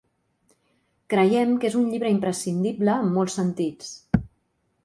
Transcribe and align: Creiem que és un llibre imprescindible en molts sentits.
Creiem 1.15 1.53
que 1.63 1.69
és 1.69 1.77
un 1.81 1.85
llibre 1.91 2.11
imprescindible 2.15 2.99
en 3.05 3.15
molts 3.19 3.41
sentits. 3.41 3.93